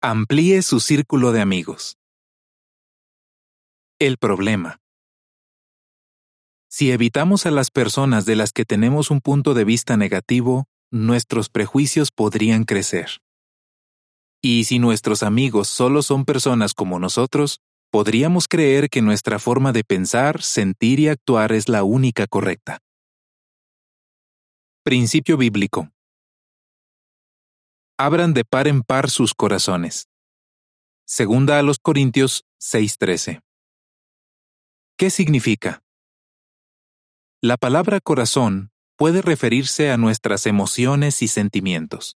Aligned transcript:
Amplíe 0.00 0.62
su 0.62 0.78
círculo 0.78 1.32
de 1.32 1.40
amigos. 1.40 1.96
El 3.98 4.16
problema. 4.16 4.78
Si 6.70 6.92
evitamos 6.92 7.46
a 7.46 7.50
las 7.50 7.72
personas 7.72 8.24
de 8.24 8.36
las 8.36 8.52
que 8.52 8.64
tenemos 8.64 9.10
un 9.10 9.20
punto 9.20 9.54
de 9.54 9.64
vista 9.64 9.96
negativo, 9.96 10.66
nuestros 10.92 11.48
prejuicios 11.48 12.12
podrían 12.12 12.62
crecer. 12.62 13.18
Y 14.40 14.66
si 14.66 14.78
nuestros 14.78 15.24
amigos 15.24 15.66
solo 15.66 16.02
son 16.02 16.24
personas 16.24 16.74
como 16.74 17.00
nosotros, 17.00 17.58
podríamos 17.90 18.46
creer 18.46 18.90
que 18.90 19.02
nuestra 19.02 19.40
forma 19.40 19.72
de 19.72 19.82
pensar, 19.82 20.42
sentir 20.42 21.00
y 21.00 21.08
actuar 21.08 21.50
es 21.50 21.68
la 21.68 21.82
única 21.82 22.28
correcta. 22.28 22.78
Principio 24.84 25.36
bíblico. 25.36 25.90
Abran 28.00 28.32
de 28.32 28.44
par 28.44 28.68
en 28.68 28.82
par 28.82 29.10
sus 29.10 29.34
corazones. 29.34 30.06
Segunda 31.04 31.58
a 31.58 31.62
los 31.64 31.78
Corintios 31.80 32.44
6:13. 32.60 33.40
¿Qué 34.96 35.10
significa? 35.10 35.82
La 37.42 37.56
palabra 37.56 37.98
corazón 37.98 38.70
puede 38.96 39.20
referirse 39.20 39.90
a 39.90 39.96
nuestras 39.96 40.46
emociones 40.46 41.22
y 41.22 41.26
sentimientos. 41.26 42.16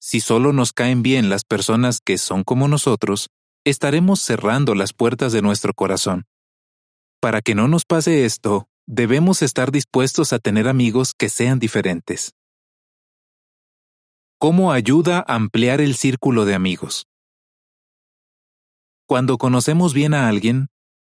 Si 0.00 0.18
solo 0.18 0.52
nos 0.52 0.72
caen 0.72 1.04
bien 1.04 1.30
las 1.30 1.44
personas 1.44 2.00
que 2.04 2.18
son 2.18 2.42
como 2.42 2.66
nosotros, 2.66 3.28
estaremos 3.64 4.20
cerrando 4.20 4.74
las 4.74 4.92
puertas 4.92 5.32
de 5.32 5.42
nuestro 5.42 5.74
corazón. 5.74 6.24
Para 7.20 7.40
que 7.40 7.54
no 7.54 7.68
nos 7.68 7.84
pase 7.84 8.24
esto, 8.24 8.66
debemos 8.88 9.42
estar 9.42 9.70
dispuestos 9.70 10.32
a 10.32 10.40
tener 10.40 10.66
amigos 10.66 11.12
que 11.16 11.28
sean 11.28 11.60
diferentes. 11.60 12.32
¿Cómo 14.42 14.72
ayuda 14.72 15.24
a 15.24 15.36
ampliar 15.36 15.80
el 15.80 15.94
círculo 15.94 16.44
de 16.44 16.56
amigos? 16.56 17.06
Cuando 19.06 19.38
conocemos 19.38 19.94
bien 19.94 20.14
a 20.14 20.26
alguien, 20.26 20.66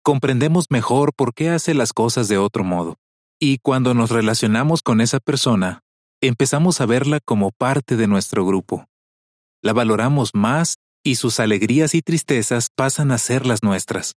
comprendemos 0.05 0.67
mejor 0.70 1.12
por 1.12 1.34
qué 1.34 1.50
hace 1.50 1.75
las 1.75 1.92
cosas 1.92 2.28
de 2.28 2.39
otro 2.39 2.62
modo. 2.62 3.00
Y 3.41 3.59
cuando 3.59 3.95
nos 3.95 4.12
relacionamos 4.12 4.81
con 4.81 5.00
esa 5.00 5.19
persona, 5.19 5.81
empezamos 6.20 6.81
a 6.81 6.87
verla 6.87 7.19
como 7.19 7.50
parte 7.50 7.97
de 7.97 8.06
nuestro 8.06 8.47
grupo. 8.47 8.87
La 9.61 9.72
valoramos 9.72 10.31
más 10.33 10.77
y 11.03 11.17
sus 11.17 11.41
alegrías 11.41 11.97
y 11.97 12.03
tristezas 12.03 12.69
pasan 12.77 13.11
a 13.11 13.19
ser 13.19 13.45
las 13.45 13.65
nuestras. 13.65 14.15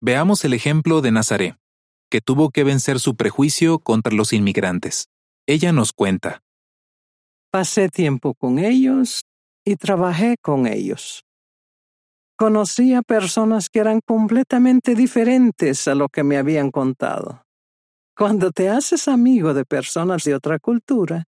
Veamos 0.00 0.44
el 0.44 0.54
ejemplo 0.54 1.02
de 1.02 1.12
Nazaret, 1.12 1.56
que 2.10 2.20
tuvo 2.20 2.50
que 2.50 2.64
vencer 2.64 2.98
su 2.98 3.14
prejuicio 3.14 3.78
contra 3.78 4.12
los 4.12 4.32
inmigrantes. 4.32 5.08
Ella 5.46 5.70
nos 5.70 5.92
cuenta. 5.92 6.42
Pasé 7.50 7.88
tiempo 7.88 8.34
con 8.34 8.58
ellos 8.58 9.22
y 9.64 9.76
trabajé 9.76 10.36
con 10.40 10.66
ellos. 10.66 11.22
Conocí 12.38 12.92
a 12.92 13.02
personas 13.02 13.70
que 13.70 13.78
eran 13.78 14.00
completamente 14.06 14.94
diferentes 14.94 15.88
a 15.88 15.94
lo 15.94 16.08
que 16.08 16.22
me 16.22 16.36
habían 16.36 16.70
contado. 16.70 17.42
Cuando 18.14 18.50
te 18.50 18.68
haces 18.68 19.08
amigo 19.08 19.54
de 19.54 19.64
personas 19.64 20.24
de 20.24 20.34
otra 20.34 20.58
cultura, 20.58 21.24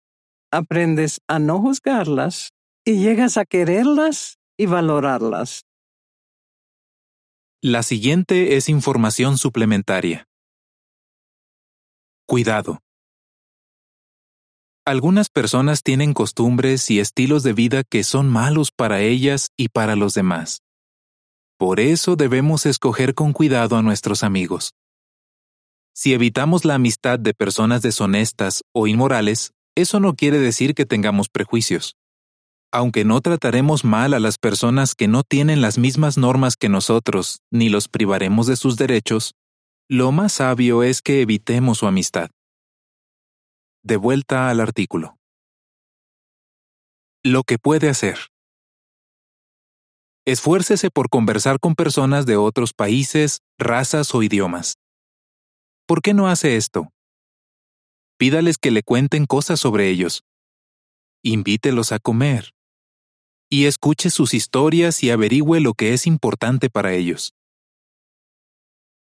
aprendes 0.51 1.19
a 1.27 1.39
no 1.39 1.59
juzgarlas 1.59 2.51
y 2.85 2.99
llegas 3.03 3.37
a 3.37 3.45
quererlas 3.45 4.37
y 4.57 4.65
valorarlas. 4.65 5.63
La 7.61 7.81
siguiente 7.83 8.57
es 8.57 8.67
información 8.67 9.37
suplementaria. 9.37 10.25
Cuidado. 12.27 12.79
Algunas 14.85 15.29
personas 15.29 15.81
tienen 15.81 16.13
costumbres 16.13 16.91
y 16.91 16.99
estilos 16.99 17.41
de 17.43 17.53
vida 17.53 17.83
que 17.89 18.03
son 18.03 18.29
malos 18.29 18.69
para 18.75 18.99
ellas 18.99 19.51
y 19.55 19.69
para 19.69 19.95
los 19.95 20.13
demás. 20.13 20.61
Por 21.57 21.79
eso 21.79 22.17
debemos 22.17 22.65
escoger 22.65 23.13
con 23.13 23.31
cuidado 23.31 23.77
a 23.77 23.81
nuestros 23.81 24.23
amigos. 24.23 24.73
Si 25.95 26.13
evitamos 26.13 26.65
la 26.65 26.75
amistad 26.75 27.17
de 27.17 27.33
personas 27.33 27.81
deshonestas 27.81 28.63
o 28.73 28.85
inmorales, 28.85 29.53
eso 29.73 30.01
no 30.01 30.15
quiere 30.15 30.37
decir 30.37 30.75
que 30.75 30.85
tengamos 30.85 31.29
prejuicios. 31.29 31.95
Aunque 32.69 33.05
no 33.05 33.21
trataremos 33.21 33.85
mal 33.85 34.13
a 34.13 34.19
las 34.19 34.37
personas 34.37 34.95
que 34.95 35.07
no 35.07 35.23
tienen 35.23 35.61
las 35.61 35.77
mismas 35.77 36.17
normas 36.17 36.57
que 36.57 36.67
nosotros, 36.67 37.39
ni 37.51 37.69
los 37.69 37.87
privaremos 37.87 38.47
de 38.47 38.57
sus 38.57 38.75
derechos, 38.75 39.33
lo 39.87 40.11
más 40.11 40.33
sabio 40.33 40.83
es 40.83 41.01
que 41.01 41.21
evitemos 41.21 41.77
su 41.77 41.87
amistad. 41.87 42.31
De 43.85 43.97
vuelta 43.97 44.49
al 44.49 44.61
artículo. 44.61 45.17
Lo 47.21 47.43
que 47.43 47.57
puede 47.57 47.89
hacer. 47.89 48.17
Esfuércese 50.25 50.89
por 50.89 51.09
conversar 51.09 51.59
con 51.59 51.75
personas 51.75 52.25
de 52.25 52.37
otros 52.37 52.71
países, 52.71 53.39
razas 53.59 54.15
o 54.15 54.23
idiomas. 54.23 54.75
¿Por 55.85 56.01
qué 56.01 56.13
no 56.13 56.29
hace 56.29 56.55
esto? 56.55 56.93
Pídales 58.17 58.57
que 58.57 58.71
le 58.71 58.83
cuenten 58.83 59.25
cosas 59.25 59.59
sobre 59.59 59.89
ellos. 59.89 60.23
Invítelos 61.21 61.91
a 61.91 61.99
comer. 61.99 62.51
Y 63.49 63.65
escuche 63.65 64.09
sus 64.11 64.33
historias 64.33 65.03
y 65.03 65.11
averigüe 65.11 65.59
lo 65.59 65.73
que 65.73 65.93
es 65.93 66.07
importante 66.07 66.69
para 66.69 66.93
ellos. 66.93 67.33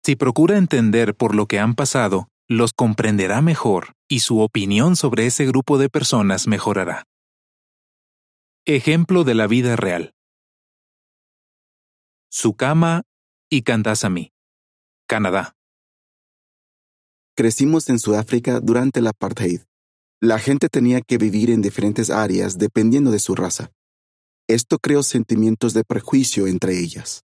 Si 0.04 0.16
procura 0.16 0.58
entender 0.58 1.14
por 1.14 1.36
lo 1.36 1.46
que 1.46 1.60
han 1.60 1.76
pasado, 1.76 2.28
los 2.50 2.74
comprenderá 2.74 3.44
mejor 3.44 3.94
y 4.14 4.20
su 4.20 4.42
opinión 4.42 4.96
sobre 4.96 5.26
ese 5.26 5.44
grupo 5.48 5.80
de 5.80 5.90
personas 5.90 6.46
mejorará. 6.46 7.08
Ejemplo 8.64 9.24
de 9.24 9.34
la 9.34 9.48
vida 9.48 9.76
real. 9.76 10.14
Sukama 12.30 13.02
y 13.50 13.64
Kandasamy, 13.64 14.32
Canadá. 15.08 15.56
Crecimos 17.36 17.90
en 17.90 17.98
Sudáfrica 17.98 18.60
durante 18.60 19.00
el 19.00 19.08
apartheid. 19.08 19.62
La 20.22 20.38
gente 20.38 20.70
tenía 20.70 21.02
que 21.02 21.18
vivir 21.18 21.50
en 21.50 21.64
diferentes 21.64 22.12
áreas 22.12 22.60
dependiendo 22.60 23.10
de 23.10 23.18
su 23.18 23.34
raza. 23.34 23.72
Esto 24.48 24.78
creó 24.78 25.02
sentimientos 25.02 25.74
de 25.74 25.84
prejuicio 25.86 26.46
entre 26.46 26.78
ellas. 26.78 27.24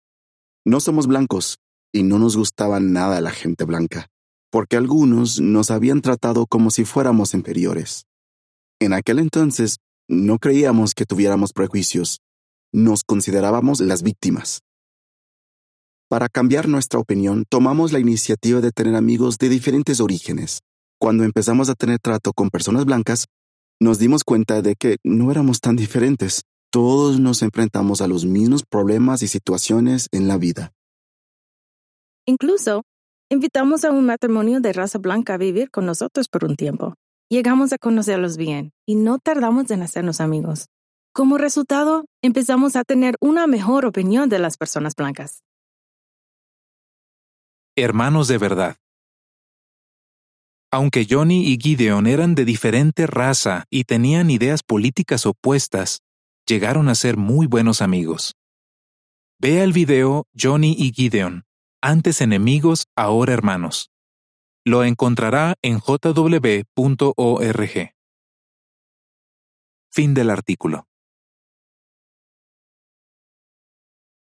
No 0.66 0.80
somos 0.80 1.06
blancos 1.06 1.60
y 1.94 2.02
no 2.02 2.18
nos 2.18 2.36
gustaba 2.36 2.80
nada 2.80 3.22
la 3.22 3.30
gente 3.30 3.66
blanca, 3.66 4.10
porque 4.52 4.78
algunos 4.78 5.40
nos 5.40 5.72
habían 5.72 6.02
tratado 6.02 6.46
como 6.48 6.72
si 6.72 6.86
fuéramos 6.86 7.34
inferiores. 7.34 8.06
En 8.80 8.94
aquel 8.94 9.20
entonces 9.20 9.78
no 10.08 10.40
creíamos 10.40 10.94
que 10.94 11.06
tuviéramos 11.06 11.54
prejuicios, 11.54 12.22
nos 12.72 13.04
considerábamos 13.04 13.80
las 13.80 14.04
víctimas. 14.04 14.62
Para 16.10 16.28
cambiar 16.28 16.68
nuestra 16.68 17.00
opinión, 17.00 17.46
tomamos 17.48 17.92
la 17.92 18.00
iniciativa 18.00 18.62
de 18.62 18.72
tener 18.72 18.96
amigos 18.96 19.38
de 19.38 19.50
diferentes 19.50 20.00
orígenes. 20.00 20.62
Cuando 21.00 21.24
empezamos 21.24 21.70
a 21.70 21.76
tener 21.76 22.00
trato 22.00 22.34
con 22.34 22.50
personas 22.50 22.86
blancas, 22.86 23.28
nos 23.80 24.00
dimos 24.00 24.24
cuenta 24.24 24.62
de 24.62 24.76
que 24.76 24.98
no 25.04 25.32
éramos 25.32 25.62
tan 25.62 25.76
diferentes. 25.76 26.42
Todos 26.72 27.20
nos 27.20 27.44
enfrentamos 27.44 28.02
a 28.02 28.08
los 28.08 28.26
mismos 28.26 28.64
problemas 28.68 29.22
y 29.22 29.28
situaciones 29.28 30.08
en 30.12 30.28
la 30.28 30.38
vida. 30.38 30.72
Incluso, 32.26 32.84
invitamos 33.30 33.86
a 33.86 33.92
un 33.92 34.06
matrimonio 34.06 34.60
de 34.60 34.74
raza 34.74 35.00
blanca 35.00 35.36
a 35.36 35.38
vivir 35.38 35.72
con 35.72 35.86
nosotros 35.86 36.28
por 36.28 36.46
un 36.46 36.56
tiempo. 36.56 36.96
Llegamos 37.30 37.74
a 37.74 37.78
conocerlos 37.78 38.38
bien 38.38 38.72
y 38.86 38.96
no 38.96 39.20
tardamos 39.20 39.70
en 39.72 39.84
hacernos 39.84 40.20
amigos. 40.22 40.68
Como 41.14 41.38
resultado, 41.38 42.06
empezamos 42.24 42.76
a 42.76 42.84
tener 42.84 43.16
una 43.22 43.48
mejor 43.48 43.86
opinión 43.86 44.30
de 44.30 44.40
las 44.40 44.58
personas 44.58 44.94
blancas 44.96 45.42
hermanos 47.84 48.28
de 48.28 48.38
verdad. 48.38 48.78
Aunque 50.72 51.08
Johnny 51.10 51.48
y 51.48 51.58
Gideon 51.60 52.06
eran 52.06 52.36
de 52.36 52.46
diferente 52.46 53.08
raza 53.08 53.66
y 53.72 53.86
tenían 53.86 54.30
ideas 54.30 54.62
políticas 54.62 55.26
opuestas, 55.26 56.02
llegaron 56.48 56.90
a 56.90 56.96
ser 56.96 57.18
muy 57.18 57.48
buenos 57.48 57.82
amigos. 57.82 58.36
Vea 59.40 59.64
el 59.64 59.74
video 59.74 60.26
Johnny 60.40 60.76
y 60.78 60.92
Gideon, 60.92 61.44
antes 61.82 62.22
enemigos, 62.22 62.88
ahora 62.96 63.34
hermanos. 63.34 63.92
Lo 64.66 64.84
encontrará 64.84 65.56
en 65.62 65.80
jw.org. 65.80 66.66
Fin 69.92 70.14
del 70.14 70.30
artículo. 70.30 70.89